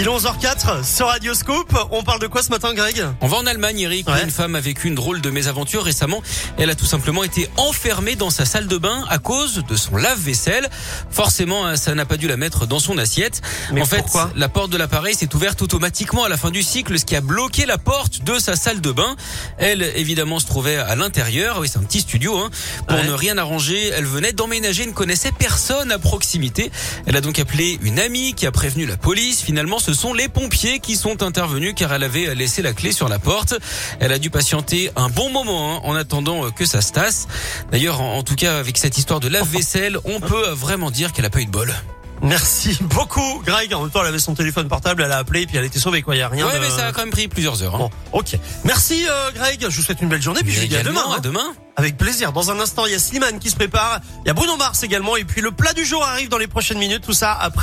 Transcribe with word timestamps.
Il 0.00 0.04
est 0.04 0.06
11h04 0.06 0.84
sur 0.84 1.08
Radioscope. 1.08 1.76
On 1.90 2.04
parle 2.04 2.20
de 2.20 2.28
quoi 2.28 2.40
ce 2.44 2.50
matin, 2.50 2.72
Greg? 2.72 3.04
On 3.20 3.26
va 3.26 3.38
en 3.38 3.46
Allemagne, 3.46 3.80
Eric. 3.80 4.06
Ouais. 4.06 4.22
Une 4.22 4.30
femme 4.30 4.54
a 4.54 4.60
vécu 4.60 4.86
une 4.86 4.94
drôle 4.94 5.20
de 5.20 5.28
mésaventure 5.28 5.82
récemment. 5.82 6.22
Elle 6.56 6.70
a 6.70 6.76
tout 6.76 6.84
simplement 6.84 7.24
été 7.24 7.50
enfermée 7.56 8.14
dans 8.14 8.30
sa 8.30 8.44
salle 8.44 8.68
de 8.68 8.78
bain 8.78 9.04
à 9.08 9.18
cause 9.18 9.64
de 9.68 9.74
son 9.74 9.96
lave-vaisselle. 9.96 10.70
Forcément, 11.10 11.66
hein, 11.66 11.74
ça 11.74 11.96
n'a 11.96 12.04
pas 12.04 12.16
dû 12.16 12.28
la 12.28 12.36
mettre 12.36 12.64
dans 12.64 12.78
son 12.78 12.96
assiette. 12.96 13.42
Mais 13.72 13.82
en 13.82 13.86
fait, 13.86 14.04
la 14.36 14.48
porte 14.48 14.70
de 14.70 14.76
l'appareil 14.76 15.16
s'est 15.16 15.34
ouverte 15.34 15.62
automatiquement 15.62 16.22
à 16.22 16.28
la 16.28 16.36
fin 16.36 16.52
du 16.52 16.62
cycle, 16.62 16.96
ce 16.96 17.04
qui 17.04 17.16
a 17.16 17.20
bloqué 17.20 17.66
la 17.66 17.76
porte 17.78 18.22
de 18.22 18.38
sa 18.38 18.54
salle 18.54 18.80
de 18.80 18.92
bain. 18.92 19.16
Elle, 19.58 19.82
évidemment, 19.82 20.38
se 20.38 20.46
trouvait 20.46 20.76
à 20.76 20.94
l'intérieur. 20.94 21.58
Oui, 21.58 21.68
c'est 21.68 21.78
un 21.80 21.82
petit 21.82 22.02
studio. 22.02 22.38
Hein. 22.38 22.50
Pour 22.86 22.98
Ouais. 22.98 23.04
ne 23.04 23.12
rien 23.12 23.36
arranger, 23.36 23.88
elle 23.88 24.06
venait 24.06 24.32
d'emménager, 24.32 24.86
ne 24.86 24.92
connaissait 24.92 25.32
personne 25.36 25.90
à 25.90 25.98
proximité. 25.98 26.70
Elle 27.06 27.16
a 27.16 27.20
donc 27.20 27.40
appelé 27.40 27.80
une 27.82 27.98
amie 27.98 28.34
qui 28.34 28.46
a 28.46 28.52
prévenu 28.52 28.86
la 28.86 28.96
police. 28.96 29.42
Finalement, 29.42 29.80
ce 29.88 29.94
sont 29.94 30.12
les 30.12 30.28
pompiers 30.28 30.80
qui 30.80 30.96
sont 30.96 31.22
intervenus 31.22 31.72
car 31.74 31.94
elle 31.94 32.04
avait 32.04 32.34
laissé 32.34 32.60
la 32.60 32.74
clé 32.74 32.92
sur 32.92 33.08
la 33.08 33.18
porte. 33.18 33.54
Elle 34.00 34.12
a 34.12 34.18
dû 34.18 34.28
patienter 34.28 34.90
un 34.96 35.08
bon 35.08 35.30
moment 35.30 35.76
hein, 35.76 35.80
en 35.82 35.94
attendant 35.94 36.44
euh, 36.44 36.50
que 36.50 36.66
ça 36.66 36.82
se 36.82 36.92
tasse. 36.92 37.26
D'ailleurs, 37.72 38.02
en, 38.02 38.18
en 38.18 38.22
tout 38.22 38.34
cas, 38.34 38.58
avec 38.58 38.76
cette 38.76 38.98
histoire 38.98 39.18
de 39.18 39.28
lave-vaisselle, 39.28 39.96
on 40.04 40.20
peut 40.20 40.48
euh, 40.48 40.54
vraiment 40.54 40.90
dire 40.90 41.14
qu'elle 41.14 41.24
a 41.24 41.30
pas 41.30 41.40
eu 41.40 41.46
de 41.46 41.50
bol. 41.50 41.74
Merci 42.20 42.76
beaucoup, 42.82 43.42
Greg. 43.46 43.72
En 43.72 43.82
même 43.82 43.90
temps, 43.90 44.00
elle 44.00 44.08
avait 44.08 44.18
son 44.18 44.34
téléphone 44.34 44.66
portable, 44.68 45.02
elle 45.04 45.12
a 45.12 45.18
appelé, 45.18 45.46
puis 45.46 45.56
elle 45.56 45.64
était 45.64 45.78
sauvée, 45.78 46.02
quoi. 46.02 46.16
Il 46.16 46.18
y 46.18 46.22
a 46.22 46.28
rien 46.28 46.46
ouais, 46.48 46.54
de... 46.54 46.58
mais 46.58 46.68
ça 46.68 46.88
a 46.88 46.92
quand 46.92 47.02
même 47.02 47.10
pris 47.10 47.28
plusieurs 47.28 47.62
heures. 47.62 47.76
hein. 47.76 47.78
Bon, 47.78 47.90
ok. 48.12 48.36
Merci, 48.64 49.06
euh, 49.08 49.30
Greg. 49.30 49.60
Je 49.70 49.76
vous 49.76 49.82
souhaite 49.82 50.02
une 50.02 50.08
belle 50.08 50.20
journée, 50.20 50.40
puis 50.42 50.52
je 50.52 50.60
vous 50.60 50.66
dis 50.66 50.76
à 50.76 50.82
demain. 50.82 50.90
Également, 51.00 51.12
hein. 51.12 51.18
à 51.18 51.20
demain. 51.20 51.54
Avec 51.76 51.96
plaisir. 51.96 52.32
Dans 52.32 52.50
un 52.50 52.58
instant, 52.58 52.86
il 52.86 52.92
y 52.92 52.96
a 52.96 52.98
Slimane 52.98 53.38
qui 53.38 53.50
se 53.50 53.54
prépare. 53.54 54.00
Il 54.24 54.26
y 54.26 54.30
a 54.32 54.34
Bruno 54.34 54.56
Mars 54.56 54.82
également. 54.82 55.14
Et 55.16 55.22
puis 55.22 55.40
le 55.40 55.52
plat 55.52 55.72
du 55.74 55.84
jour 55.86 56.04
arrive 56.04 56.28
dans 56.28 56.38
les 56.38 56.48
prochaines 56.48 56.78
minutes. 56.78 57.04
Tout 57.06 57.12
ça 57.12 57.32
après. 57.40 57.56